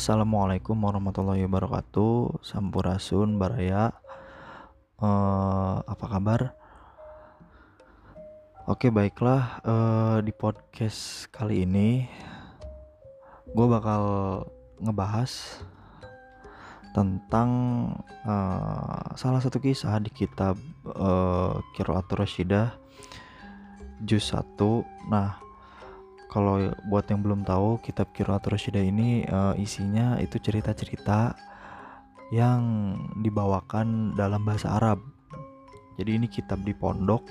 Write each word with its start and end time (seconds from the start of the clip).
Assalamualaikum 0.00 0.80
warahmatullahi 0.80 1.44
wabarakatuh. 1.44 2.40
Sampurasun 2.40 3.36
Baraya. 3.36 3.92
Uh, 4.96 5.84
Apa 5.84 6.08
kabar? 6.08 6.56
Oke 8.64 8.88
baiklah. 8.88 9.60
Uh, 9.60 10.24
Di 10.24 10.32
podcast 10.32 11.28
kali 11.28 11.68
ini 11.68 12.08
Gue 13.52 13.68
bakal 13.68 14.00
ngebahas 14.80 15.60
Tentang 16.96 17.50
uh, 18.24 19.04
Salah 19.20 19.44
satu 19.44 19.60
kisah 19.60 20.00
di 20.00 20.08
kitab 20.08 20.56
uh, 20.96 21.60
Kiroatur 21.76 22.24
Rashidah 22.24 22.72
Juz 24.00 24.32
1 24.32 24.48
Nah 25.12 25.49
kalau 26.30 26.70
buat 26.86 27.10
yang 27.10 27.26
belum 27.26 27.42
tahu 27.42 27.82
kitab 27.82 28.14
Kiroat 28.14 28.46
Rasyidah 28.46 28.86
ini 28.86 29.26
uh, 29.26 29.58
isinya 29.58 30.14
itu 30.22 30.38
cerita-cerita 30.38 31.34
yang 32.30 32.94
dibawakan 33.18 34.14
dalam 34.14 34.46
bahasa 34.46 34.78
Arab. 34.78 35.02
Jadi 35.98 36.22
ini 36.22 36.26
kitab 36.30 36.62
di 36.62 36.70
pondok 36.70 37.26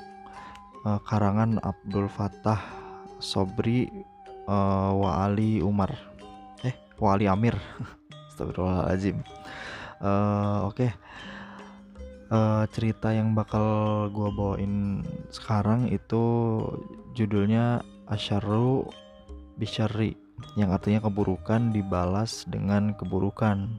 uh, 0.84 1.00
karangan 1.08 1.64
Abdul 1.64 2.12
Fattah 2.12 2.60
Sobri 3.24 3.88
uh, 4.52 4.92
wa 4.92 5.24
Ali 5.24 5.64
Umar. 5.64 5.96
Eh, 6.68 6.76
wa 7.00 7.16
Ali 7.16 7.32
Amir. 7.32 7.56
Astagfirullahaladzim. 8.36 9.24
Uh, 10.04 10.68
Oke. 10.68 10.76
Okay. 10.76 10.92
Uh, 12.30 12.62
cerita 12.70 13.10
yang 13.10 13.34
bakal 13.34 14.06
gue 14.14 14.30
bawain 14.30 15.02
sekarang 15.34 15.90
itu 15.90 16.22
judulnya 17.18 17.82
asyaru 18.10 18.90
bisyari 19.56 20.18
yang 20.56 20.74
artinya 20.74 21.04
keburukan 21.04 21.72
dibalas 21.72 22.48
dengan 22.50 22.96
keburukan. 22.98 23.70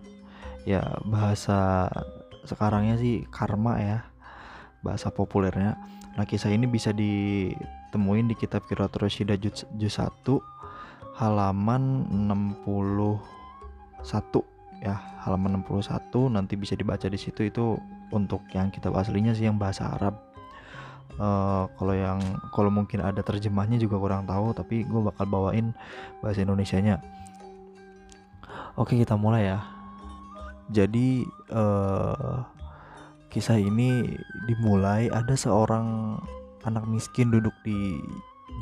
Ya 0.68 0.84
bahasa 1.08 1.88
sekarangnya 2.44 3.00
sih 3.00 3.24
karma 3.28 3.80
ya 3.80 3.98
bahasa 4.84 5.10
populernya. 5.12 5.76
Nah 6.16 6.24
kisah 6.28 6.52
ini 6.52 6.68
bisa 6.68 6.92
ditemuin 6.92 8.28
di 8.28 8.34
kitab 8.36 8.64
Kirat 8.68 8.92
Rasyidah 8.96 9.40
juz, 9.40 9.64
juz 9.76 9.96
1 9.96 10.10
halaman 11.16 12.08
61 12.28 13.20
ya 14.80 14.96
halaman 15.20 15.60
61 15.64 16.32
nanti 16.32 16.56
bisa 16.56 16.76
dibaca 16.76 17.08
di 17.08 17.18
situ. 17.20 17.48
Itu 17.48 17.80
untuk 18.12 18.44
yang 18.52 18.72
kitab 18.72 18.96
aslinya 18.96 19.32
sih 19.36 19.48
yang 19.48 19.56
bahasa 19.60 19.96
Arab 19.96 20.29
uh, 21.18 21.66
kalau 21.74 21.94
yang 21.96 22.20
kalau 22.54 22.70
mungkin 22.70 23.02
ada 23.02 23.24
terjemahnya 23.24 23.80
juga 23.80 23.98
kurang 23.98 24.28
tahu 24.28 24.54
tapi 24.54 24.84
gue 24.86 25.00
bakal 25.02 25.26
bawain 25.26 25.74
bahasa 26.22 26.44
Indonesia 26.44 26.78
nya 26.78 27.00
oke 28.80 28.94
kita 28.94 29.18
mulai 29.18 29.50
ya. 29.52 29.60
Jadi 30.70 31.26
uh, 31.50 32.46
kisah 33.28 33.58
ini 33.58 34.06
dimulai 34.46 35.10
ada 35.10 35.34
seorang 35.34 36.18
anak 36.62 36.86
miskin 36.86 37.32
duduk 37.34 37.54
di 37.66 37.98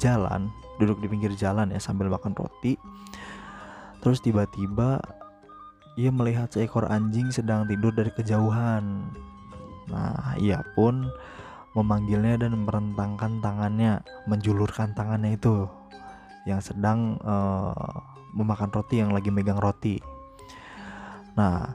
jalan 0.01 0.49
duduk 0.79 1.03
di 1.03 1.11
pinggir 1.11 1.35
jalan 1.35 1.71
ya 1.75 1.81
sambil 1.83 2.09
makan 2.09 2.33
roti. 2.35 2.79
Terus 3.99 4.23
tiba-tiba 4.23 5.03
ia 5.99 6.15
melihat 6.15 6.49
seekor 6.55 6.87
anjing 6.87 7.35
sedang 7.35 7.67
tidur 7.67 7.91
dari 7.91 8.15
kejauhan. 8.15 9.11
Nah 9.91 10.39
ia 10.39 10.63
pun 10.79 11.11
memanggilnya 11.79 12.43
dan 12.43 12.59
merentangkan 12.67 13.39
tangannya, 13.39 14.03
menjulurkan 14.27 14.93
tangannya 14.99 15.39
itu 15.39 15.71
yang 16.43 16.59
sedang 16.59 17.21
uh, 17.23 18.03
memakan 18.35 18.75
roti 18.75 18.99
yang 18.99 19.15
lagi 19.15 19.31
megang 19.31 19.63
roti. 19.63 20.03
Nah, 21.39 21.71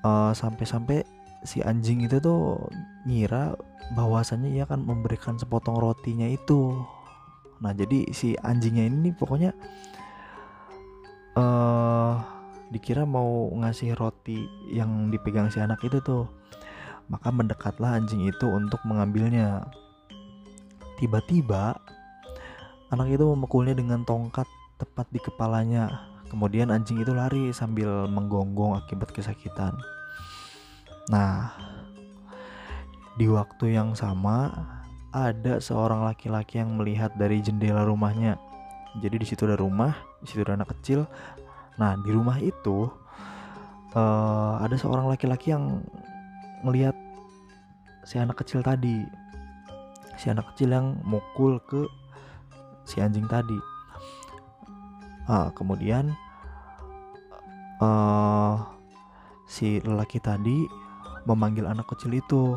uh, 0.00 0.32
sampai-sampai 0.32 1.04
si 1.44 1.60
anjing 1.60 2.08
itu 2.08 2.16
tuh 2.24 2.56
ngira 3.04 3.52
bahwasannya 3.92 4.56
ia 4.56 4.64
akan 4.64 4.80
memberikan 4.80 5.36
sepotong 5.36 5.76
rotinya 5.76 6.24
itu. 6.24 6.72
Nah, 7.60 7.76
jadi 7.76 8.08
si 8.16 8.32
anjingnya 8.40 8.88
ini 8.88 9.12
pokoknya 9.12 9.52
uh, 11.36 12.14
dikira 12.72 13.04
mau 13.04 13.52
ngasih 13.52 13.92
roti 13.94 14.48
yang 14.72 15.12
dipegang 15.12 15.52
si 15.52 15.60
anak 15.60 15.84
itu 15.84 16.00
tuh 16.00 16.26
maka 17.08 17.28
mendekatlah 17.28 18.00
anjing 18.00 18.24
itu 18.24 18.46
untuk 18.48 18.80
mengambilnya. 18.88 19.68
Tiba-tiba, 20.96 21.76
anak 22.88 23.08
itu 23.10 23.24
memukulnya 23.26 23.74
dengan 23.76 24.06
tongkat 24.06 24.46
tepat 24.78 25.06
di 25.10 25.20
kepalanya. 25.20 26.10
Kemudian 26.30 26.72
anjing 26.72 27.02
itu 27.02 27.12
lari 27.14 27.54
sambil 27.54 28.08
menggonggong 28.10 28.78
akibat 28.78 29.12
kesakitan. 29.14 29.76
Nah, 31.12 31.52
di 33.14 33.28
waktu 33.28 33.76
yang 33.76 33.92
sama 33.94 34.50
ada 35.14 35.62
seorang 35.62 36.02
laki-laki 36.02 36.58
yang 36.58 36.74
melihat 36.74 37.14
dari 37.14 37.38
jendela 37.38 37.86
rumahnya. 37.86 38.34
Jadi 38.98 39.22
di 39.22 39.26
situ 39.26 39.46
ada 39.46 39.54
rumah, 39.54 39.94
di 40.22 40.26
situ 40.26 40.42
ada 40.42 40.58
anak 40.58 40.74
kecil. 40.78 41.06
Nah, 41.78 41.94
di 42.02 42.10
rumah 42.10 42.38
itu 42.42 42.90
uh, 43.94 44.58
ada 44.58 44.74
seorang 44.74 45.06
laki-laki 45.06 45.54
yang 45.54 45.82
ngelihat 46.64 46.96
si 48.08 48.16
anak 48.16 48.40
kecil 48.40 48.64
tadi. 48.64 49.04
Si 50.16 50.32
anak 50.32 50.50
kecil 50.54 50.72
yang 50.72 50.96
mukul 51.04 51.60
ke 51.68 51.84
si 52.88 53.04
anjing 53.04 53.28
tadi. 53.28 53.58
Uh, 55.24 55.48
kemudian 55.56 56.12
uh, 57.80 58.60
si 59.48 59.80
lelaki 59.84 60.20
tadi 60.20 60.68
memanggil 61.28 61.68
anak 61.68 61.88
kecil 61.92 62.16
itu. 62.16 62.56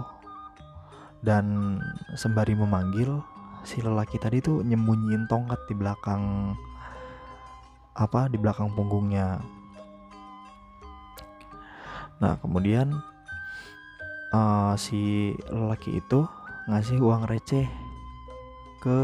Dan 1.18 1.78
sembari 2.16 2.54
memanggil 2.56 3.20
si 3.68 3.84
lelaki 3.84 4.16
tadi 4.22 4.40
tuh 4.40 4.64
nyembunyiin 4.64 5.28
tongkat 5.28 5.60
di 5.68 5.76
belakang 5.76 6.56
apa 7.98 8.30
di 8.30 8.38
belakang 8.38 8.72
punggungnya. 8.78 9.42
Nah 12.22 12.38
kemudian 12.38 12.94
uh, 14.38 14.74
si 14.78 15.34
lelaki 15.50 15.98
itu 15.98 16.22
ngasih 16.70 17.02
uang 17.02 17.26
receh 17.26 17.66
ke 18.84 18.98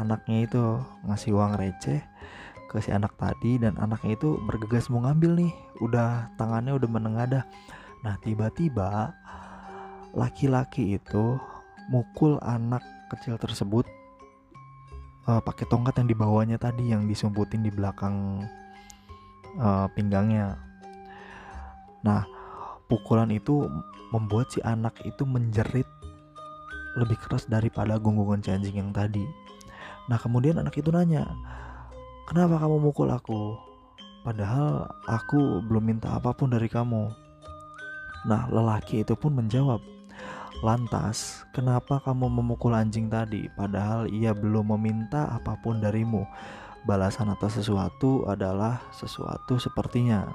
anaknya 0.00 0.48
itu 0.48 0.62
ngasih 1.04 1.36
uang 1.36 1.60
receh 1.60 2.00
ke 2.70 2.78
si 2.78 2.94
anak 2.94 3.18
tadi 3.18 3.58
dan 3.58 3.76
anaknya 3.76 4.16
itu 4.16 4.38
bergegas 4.46 4.88
mau 4.88 5.02
ngambil 5.04 5.44
nih. 5.44 5.52
Udah 5.82 6.30
tangannya 6.38 6.72
udah 6.78 6.88
menengadah. 6.88 7.44
Nah 8.06 8.14
tiba-tiba 8.22 9.12
laki-laki 10.16 10.96
itu 10.96 11.36
mukul 11.90 12.38
anak 12.40 12.82
kecil 13.10 13.34
tersebut 13.34 13.82
uh, 15.26 15.42
pakai 15.42 15.66
tongkat 15.66 15.98
yang 15.98 16.08
dibawanya 16.08 16.56
tadi 16.56 16.94
yang 16.94 17.10
disumputin 17.10 17.66
di 17.66 17.74
belakang 17.74 18.46
uh, 19.58 19.90
pinggangnya. 19.90 20.54
Nah 22.06 22.22
pukulan 22.90 23.30
itu 23.30 23.70
membuat 24.10 24.50
si 24.50 24.58
anak 24.66 24.98
itu 25.06 25.22
menjerit 25.22 25.86
lebih 26.98 27.14
keras 27.22 27.46
daripada 27.46 27.96
gonggongan 28.02 28.42
si 28.42 28.50
anjing 28.50 28.82
yang 28.82 28.90
tadi. 28.90 29.22
Nah 30.10 30.18
kemudian 30.18 30.58
anak 30.58 30.74
itu 30.74 30.90
nanya, 30.90 31.30
kenapa 32.26 32.58
kamu 32.58 32.90
mukul 32.90 33.06
aku? 33.14 33.54
Padahal 34.26 34.90
aku 35.06 35.62
belum 35.70 35.94
minta 35.94 36.10
apa 36.18 36.34
pun 36.34 36.50
dari 36.50 36.66
kamu. 36.66 37.06
Nah 38.26 38.50
lelaki 38.50 39.06
itu 39.06 39.14
pun 39.14 39.38
menjawab, 39.38 39.78
lantas 40.66 41.46
kenapa 41.54 42.02
kamu 42.02 42.26
memukul 42.26 42.74
anjing 42.74 43.06
tadi? 43.06 43.46
Padahal 43.54 44.10
ia 44.10 44.34
belum 44.34 44.74
meminta 44.76 45.30
apa 45.30 45.54
pun 45.62 45.78
darimu. 45.78 46.26
Balasan 46.84 47.30
atas 47.30 47.60
sesuatu 47.60 48.26
adalah 48.26 48.82
sesuatu 48.90 49.60
sepertinya. 49.62 50.32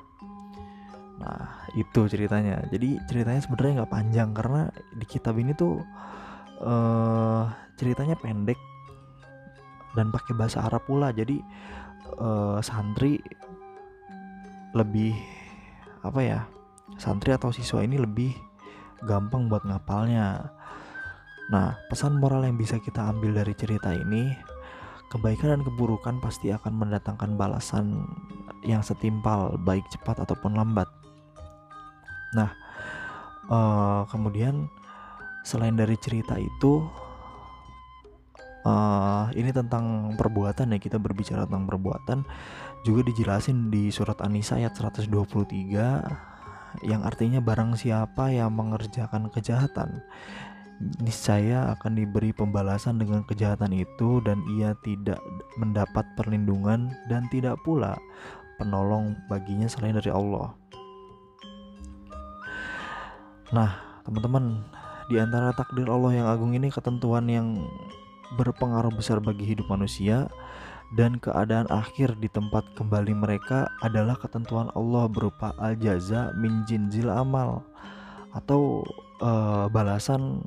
Nah 1.19 1.67
itu 1.75 2.07
ceritanya. 2.07 2.63
Jadi 2.71 2.99
ceritanya 3.07 3.41
sebenarnya 3.43 3.73
nggak 3.83 3.93
panjang 3.93 4.29
karena 4.35 4.61
di 4.95 5.05
kitab 5.07 5.35
ini 5.39 5.51
tuh 5.55 5.79
uh, 6.63 7.43
ceritanya 7.79 8.15
pendek 8.19 8.59
dan 9.95 10.11
pakai 10.11 10.33
bahasa 10.35 10.63
Arab 10.63 10.83
pula. 10.87 11.15
Jadi 11.15 11.39
uh, 12.19 12.59
santri 12.59 13.19
lebih 14.75 15.15
apa 16.03 16.19
ya? 16.21 16.39
Santri 16.99 17.33
atau 17.35 17.49
siswa 17.51 17.81
ini 17.83 17.99
lebih 17.99 18.35
gampang 19.03 19.47
buat 19.51 19.63
ngapalnya. 19.63 20.51
Nah, 21.45 21.77
pesan 21.93 22.17
moral 22.17 22.41
yang 22.41 22.57
bisa 22.57 22.81
kita 22.81 23.05
ambil 23.05 23.37
dari 23.37 23.53
cerita 23.53 23.93
ini, 23.93 24.33
kebaikan 25.13 25.53
dan 25.53 25.61
keburukan 25.61 26.17
pasti 26.17 26.49
akan 26.49 26.73
mendatangkan 26.73 27.37
balasan 27.37 28.01
yang 28.65 28.81
setimpal, 28.81 29.53
baik 29.61 29.85
cepat 29.93 30.25
ataupun 30.25 30.57
lambat. 30.57 30.84
Nah, 32.35 32.51
uh, 33.47 34.03
kemudian 34.11 34.67
selain 35.47 35.77
dari 35.77 35.95
cerita 35.95 36.35
itu 36.35 36.83
uh, 38.65 39.29
ini 39.31 39.53
tentang 39.53 40.17
perbuatan 40.17 40.73
ya 40.75 40.79
kita 40.81 40.97
berbicara 40.97 41.45
tentang 41.45 41.69
perbuatan 41.69 42.25
juga 42.81 43.05
dijelasin 43.05 43.69
di 43.69 43.93
surat 43.93 44.17
An-Nisa 44.19 44.57
ayat 44.57 44.73
123 44.73 45.13
yang 46.83 47.07
artinya 47.07 47.39
barang 47.39 47.79
siapa 47.79 48.35
yang 48.35 48.51
mengerjakan 48.51 49.31
kejahatan 49.31 50.03
niscaya 50.99 51.71
akan 51.71 51.95
diberi 51.95 52.35
pembalasan 52.35 52.99
dengan 52.99 53.23
kejahatan 53.23 53.71
itu 53.71 54.19
dan 54.27 54.43
ia 54.59 54.75
tidak 54.83 55.23
mendapat 55.55 56.03
perlindungan 56.19 56.91
dan 57.07 57.31
tidak 57.31 57.55
pula 57.63 57.95
penolong 58.59 59.15
baginya 59.31 59.71
selain 59.71 59.95
dari 59.95 60.11
Allah. 60.11 60.51
Nah, 63.53 64.01
teman-teman, 64.01 64.65
di 65.05 65.21
antara 65.21 65.53
takdir 65.53 65.85
Allah 65.85 66.17
yang 66.17 66.27
agung 66.29 66.57
ini 66.57 66.73
ketentuan 66.73 67.29
yang 67.29 67.61
berpengaruh 68.41 68.89
besar 68.89 69.21
bagi 69.21 69.45
hidup 69.45 69.69
manusia 69.69 70.25
dan 70.97 71.21
keadaan 71.21 71.69
akhir 71.69 72.17
di 72.17 72.25
tempat 72.29 72.65
kembali 72.73 73.13
mereka 73.13 73.69
adalah 73.85 74.17
ketentuan 74.17 74.73
Allah 74.73 75.05
berupa 75.05 75.53
al-jaza 75.61 76.33
min 76.37 76.65
jinzil 76.65 77.09
amal 77.13 77.61
atau 78.33 78.81
uh, 79.21 79.69
balasan 79.69 80.41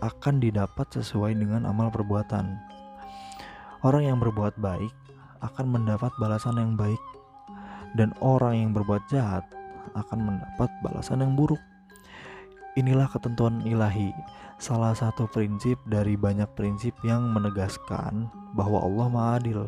akan 0.00 0.40
didapat 0.40 0.88
sesuai 0.92 1.36
dengan 1.36 1.64
amal 1.64 1.88
perbuatan. 1.88 2.56
Orang 3.80 4.04
yang 4.04 4.20
berbuat 4.20 4.60
baik 4.60 4.92
akan 5.40 5.72
mendapat 5.72 6.12
balasan 6.20 6.60
yang 6.60 6.76
baik 6.76 7.00
dan 7.96 8.12
orang 8.20 8.60
yang 8.60 8.70
berbuat 8.76 9.08
jahat 9.08 9.44
akan 9.96 10.18
mendapat 10.20 10.68
balasan 10.84 11.24
yang 11.24 11.32
buruk. 11.32 11.60
Inilah 12.78 13.10
ketentuan 13.10 13.66
ilahi, 13.66 14.14
salah 14.62 14.94
satu 14.94 15.26
prinsip 15.26 15.74
dari 15.90 16.14
banyak 16.14 16.46
prinsip 16.54 16.94
yang 17.02 17.34
menegaskan 17.34 18.30
bahwa 18.54 18.86
Allah 18.86 19.06
Maha 19.10 19.30
Adil, 19.42 19.60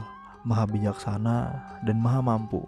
Maha 0.47 0.71
Bijaksana, 0.71 1.39
dan 1.83 1.99
Maha 1.99 2.23
Mampu. 2.23 2.63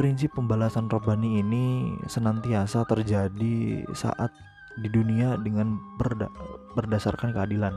Prinsip 0.00 0.32
pembalasan 0.32 0.88
Robbani 0.88 1.44
ini 1.44 1.92
senantiasa 2.08 2.88
terjadi 2.88 3.84
saat 3.92 4.32
di 4.80 4.88
dunia 4.88 5.36
dengan 5.36 5.76
berda 6.00 6.32
berdasarkan 6.72 7.36
keadilan. 7.36 7.76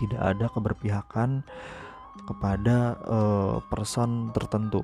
Tidak 0.00 0.16
ada 0.16 0.48
keberpihakan 0.48 1.44
kepada 2.24 2.96
uh, 3.04 3.60
person 3.68 4.32
tertentu. 4.32 4.80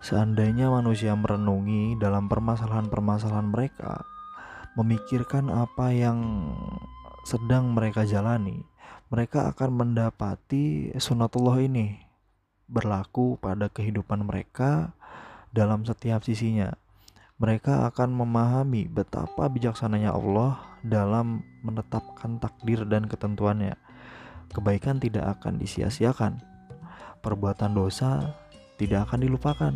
Seandainya 0.00 0.72
manusia 0.72 1.12
merenungi 1.12 2.00
dalam 2.00 2.24
permasalahan-permasalahan 2.32 3.52
mereka, 3.52 4.00
memikirkan 4.72 5.52
apa 5.52 5.92
yang 5.92 6.48
sedang 7.28 7.76
mereka 7.76 8.08
jalani, 8.08 8.64
mereka 9.12 9.52
akan 9.52 9.70
mendapati 9.76 10.96
sunatullah 10.96 11.60
ini 11.60 12.00
berlaku 12.70 13.36
pada 13.42 13.68
kehidupan 13.68 14.24
mereka 14.24 14.96
dalam 15.52 15.84
setiap 15.84 16.24
sisinya. 16.24 16.72
Mereka 17.36 17.88
akan 17.92 18.12
memahami 18.14 18.88
betapa 18.88 19.52
bijaksananya 19.52 20.16
Allah 20.16 20.60
dalam 20.80 21.44
menetapkan 21.60 22.40
takdir 22.40 22.88
dan 22.88 23.04
ketentuannya. 23.04 23.76
Kebaikan 24.52 24.96
tidak 24.96 25.40
akan 25.40 25.60
disia-siakan. 25.60 26.40
Perbuatan 27.20 27.76
dosa 27.76 28.32
tidak 28.80 29.12
akan 29.12 29.28
dilupakan. 29.28 29.74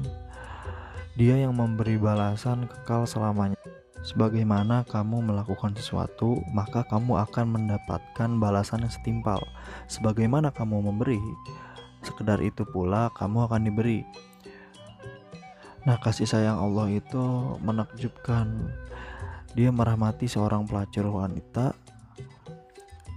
Dia 1.21 1.37
yang 1.37 1.53
memberi 1.53 2.01
balasan 2.01 2.65
kekal 2.65 3.05
selamanya. 3.05 3.61
Sebagaimana 4.05 4.85
kamu 4.89 5.25
melakukan 5.25 5.77
sesuatu, 5.77 6.41
maka 6.53 6.85
kamu 6.89 7.21
akan 7.29 7.47
mendapatkan 7.57 8.31
balasan 8.41 8.85
yang 8.85 8.93
setimpal. 8.93 9.41
Sebagaimana 9.89 10.53
kamu 10.53 10.89
memberi, 10.89 11.21
sekedar 12.01 12.41
itu 12.41 12.65
pula 12.69 13.13
kamu 13.17 13.49
akan 13.49 13.61
diberi. 13.69 14.05
Nah, 15.85 16.01
kasih 16.01 16.25
sayang 16.25 16.61
Allah 16.61 16.89
itu 16.89 17.25
menakjubkan. 17.61 18.73
Dia 19.53 19.71
merahmati 19.71 20.27
seorang 20.27 20.65
pelacur 20.65 21.09
wanita 21.15 21.77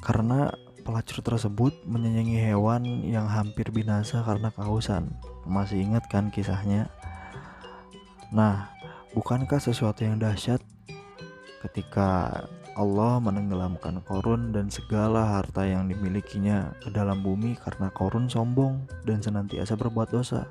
karena 0.05 0.53
pelacur 0.87 1.19
tersebut 1.19 1.73
menyayangi 1.83 2.37
hewan 2.39 2.83
yang 3.03 3.27
hampir 3.27 3.67
binasa 3.75 4.23
karena 4.23 4.53
kehausan. 4.55 5.11
Masih 5.47 5.79
ingat 5.87 6.11
kan 6.11 6.27
kisahnya? 6.27 6.91
Nah, 8.35 8.67
bukankah 9.15 9.63
sesuatu 9.63 10.03
yang 10.03 10.19
dahsyat 10.19 10.59
ketika 11.63 12.43
Allah 12.77 13.17
menenggelamkan 13.17 14.05
Korun 14.05 14.53
dan 14.53 14.69
segala 14.69 15.39
harta 15.39 15.65
yang 15.65 15.89
dimilikinya 15.89 16.77
ke 16.77 16.93
dalam 16.93 17.25
bumi 17.25 17.57
karena 17.57 17.89
Korun 17.89 18.29
sombong 18.29 18.85
dan 19.07 19.23
senantiasa 19.23 19.73
berbuat 19.73 20.13
dosa. 20.13 20.45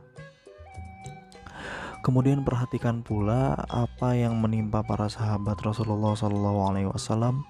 Kemudian 2.03 2.43
perhatikan 2.43 3.07
pula 3.07 3.55
apa 3.67 4.15
yang 4.15 4.39
menimpa 4.39 4.83
para 4.83 5.07
sahabat 5.07 5.59
Rasulullah 5.63 6.15
SAW 6.15 7.43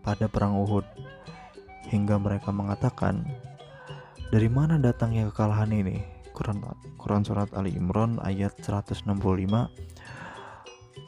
pada 0.00 0.26
perang 0.28 0.60
Uhud 0.60 0.84
hingga 1.88 2.20
mereka 2.20 2.52
mengatakan, 2.52 3.28
"Dari 4.28 4.48
mana 4.48 4.76
datangnya 4.76 5.28
kekalahan 5.32 5.72
ini?" 5.72 6.11
Quran 6.42 6.58
Quran 6.98 7.22
surat 7.22 7.46
Ali 7.54 7.70
Imran 7.78 8.18
ayat 8.18 8.58
165 8.58 9.06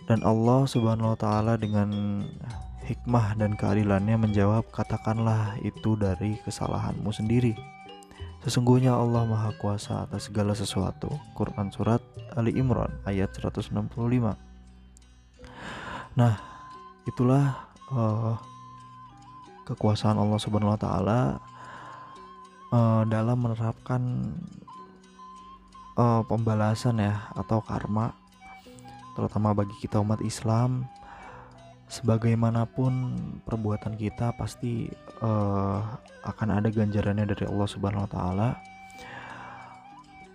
dan 0.07 0.23
Allah 0.23 0.63
Subhanahu 0.63 1.11
wa 1.11 1.19
taala 1.19 1.59
dengan 1.59 1.91
hikmah 2.87 3.35
dan 3.35 3.59
keadilannya 3.59 4.15
menjawab 4.15 4.63
katakanlah 4.71 5.59
itu 5.67 5.99
dari 5.99 6.39
kesalahanmu 6.47 7.11
sendiri. 7.11 7.59
Sesungguhnya 8.47 8.95
Allah 8.95 9.27
Maha 9.27 9.51
Kuasa 9.59 10.07
atas 10.07 10.31
segala 10.31 10.55
sesuatu. 10.55 11.11
Quran 11.35 11.75
Surat 11.75 11.99
Ali 12.39 12.55
Imran 12.55 12.95
ayat 13.03 13.35
165 13.35 13.75
Nah 16.15 16.35
itulah 17.11 17.75
uh, 17.91 18.39
kekuasaan 19.67 20.15
Allah 20.15 20.39
Subhanahu 20.39 20.77
Wa 20.77 20.81
Taala 20.85 21.21
uh, 22.71 23.03
dalam 23.09 23.41
menerapkan 23.43 24.31
uh, 25.99 26.23
pembalasan 26.27 27.01
ya 27.03 27.31
atau 27.35 27.63
karma 27.63 28.15
terutama 29.15 29.55
bagi 29.55 29.75
kita 29.79 30.03
umat 30.03 30.19
Islam 30.27 30.91
sebagaimanapun 31.87 33.15
perbuatan 33.47 33.95
kita 33.95 34.35
pasti 34.35 34.91
uh, 35.23 35.81
akan 36.25 36.49
ada 36.51 36.69
ganjarannya 36.73 37.31
dari 37.31 37.45
Allah 37.47 37.69
Subhanahu 37.69 38.05
wa 38.09 38.11
taala. 38.11 38.49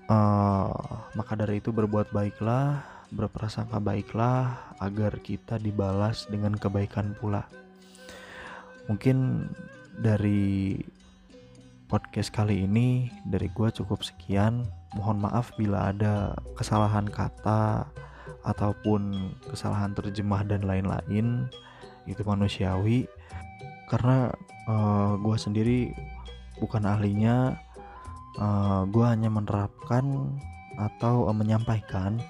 Uh, 0.10 0.74
maka 1.13 1.38
dari 1.38 1.62
itu 1.62 1.69
berbuat 1.69 2.10
baiklah, 2.10 2.81
berprasangka 3.13 3.77
baiklah 3.77 4.57
agar 4.81 5.22
kita 5.22 5.62
dibalas 5.62 6.25
dengan 6.31 6.57
kebaikan 6.57 7.13
pula. 7.19 7.45
Mungkin 8.89 9.45
dari 10.01 10.81
podcast 11.89 12.29
kali 12.29 12.69
ini 12.69 13.10
dari 13.25 13.50
gue 13.50 13.74
cukup 13.74 14.05
sekian. 14.05 14.62
Mohon 14.93 15.25
maaf 15.25 15.58
bila 15.58 15.89
ada 15.89 16.38
kesalahan 16.53 17.10
kata 17.10 17.89
ataupun 18.46 19.34
kesalahan 19.50 19.98
terjemah 19.98 20.46
dan 20.46 20.69
lain-lain. 20.69 21.50
Itu 22.05 22.22
manusiawi. 22.22 23.10
Karena 23.89 24.29
uh, 24.69 24.74
eh, 24.77 25.12
gue 25.17 25.36
sendiri 25.41 25.79
bukan 26.62 26.86
ahlinya. 26.86 27.58
Uh, 28.38 28.46
eh, 28.46 28.81
gue 28.93 29.05
hanya 29.10 29.34
menerapkan 29.34 30.38
atau 30.77 31.25
uh, 31.25 31.34
menyampaikan 31.34 32.22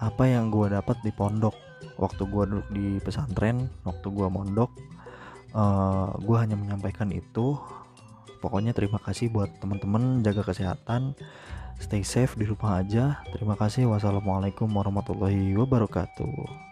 apa 0.00 0.24
yang 0.24 0.48
gue 0.48 0.72
dapat 0.72 0.96
di 1.04 1.12
pondok. 1.12 1.52
Waktu 2.00 2.24
gue 2.24 2.44
duduk 2.48 2.68
di 2.72 2.96
pesantren 3.04 3.68
waktu 3.84 4.06
gue 4.08 4.28
mondok 4.30 4.70
uh, 5.54 6.14
gue 6.18 6.36
hanya 6.38 6.54
menyampaikan 6.54 7.10
itu 7.10 7.58
pokoknya 8.38 8.72
terima 8.72 9.02
kasih 9.02 9.28
buat 9.28 9.50
teman-teman 9.58 10.22
jaga 10.22 10.46
kesehatan 10.46 11.18
stay 11.78 12.02
safe 12.02 12.34
di 12.34 12.44
rumah 12.46 12.82
aja. 12.82 13.22
Terima 13.30 13.54
kasih. 13.54 13.86
Wassalamualaikum 13.86 14.66
warahmatullahi 14.66 15.54
wabarakatuh 15.54 16.67